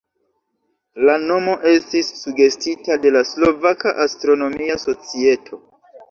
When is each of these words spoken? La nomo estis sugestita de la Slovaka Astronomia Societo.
La 1.07 1.15
nomo 1.25 1.51
estis 1.71 2.07
sugestita 2.21 2.97
de 3.03 3.11
la 3.15 3.21
Slovaka 3.33 3.93
Astronomia 4.07 4.79
Societo. 4.85 5.61